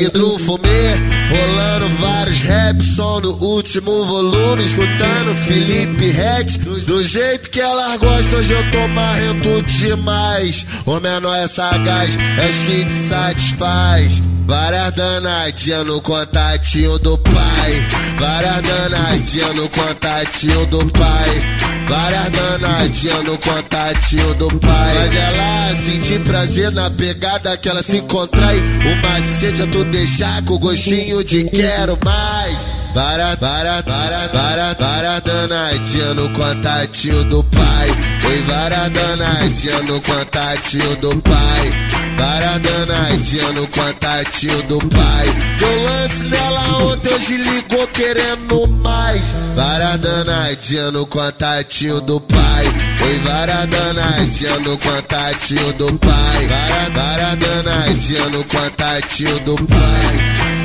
[0.00, 0.96] Vidro fumê,
[1.28, 6.56] rolando vários raps, som no último volume, escutando Felipe Ret.
[6.86, 10.64] Do jeito que elas gostam, hoje eu tô marrento demais.
[10.86, 14.22] O menor é sagaz, é os que te satisfaz.
[14.46, 17.86] Várias danadinhas no contatinho do pai.
[18.20, 21.58] Várias danadinhas no contatinho do pai.
[21.88, 24.94] Várias danadinhas no contatinho do pai.
[24.94, 28.52] Faz ela sentir prazer na pegada que ela se encontrar.
[28.54, 32.58] O macete é tu deixar com gostinho de quero mais.
[32.92, 37.88] Para, para, para, para, para danadinha no contatinho do pai.
[38.26, 41.99] Oi, para danadinha no contatinho do pai.
[42.20, 45.24] Para danadinha no contatinho do pai.
[45.58, 49.24] Deu lance nela ontem, hoje ligou querendo mais.
[49.56, 52.64] Para danadinha no contatinho do pai.
[53.06, 56.46] Oi, para danadinha no contatinho do pai.
[56.46, 60.60] Para, para danadinha no contatinho do pai.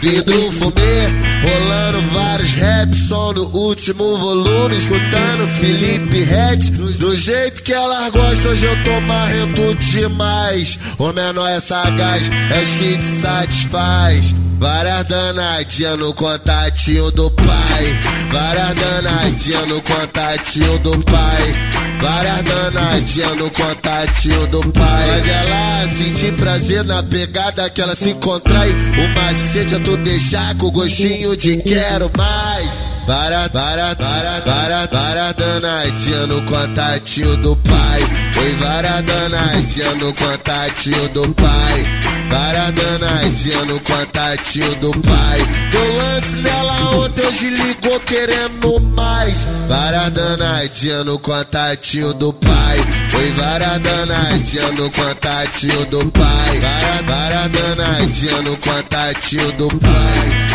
[0.00, 1.08] Vidro fumê,
[1.42, 6.70] rolando vários raps, som no último volume, escutando Felipe Ret.
[6.70, 10.78] Do jeito que elas gostam, hoje eu tô marrento demais.
[10.98, 14.34] O menor é sagaz, é os que te satisfaz.
[14.58, 17.98] Várias danadinhas no contatinho do pai.
[18.30, 21.87] Várias danadinhas no contatinho do pai.
[22.00, 25.06] Várias danadinhas no contatinho do pai.
[25.08, 28.70] Faz ela sentir prazer na pegada que ela se contrai.
[28.70, 32.68] O macete é tu deixar com gostinho de quero mais.
[33.06, 38.00] Para, para, para, para danadinha no contatinho do pai.
[38.42, 42.07] Oi, para danadinha no contatinho do pai.
[42.28, 45.38] Para danadinha no contatinho do pai.
[45.70, 49.38] Deu lance nela ontem, hoje ligou querendo mais.
[49.68, 52.76] Para danadinha no contatinho do pai.
[53.18, 56.60] Oi, para danadinha no contatinho do pai.
[56.60, 60.48] Para, para danadinha no contatinho do pai.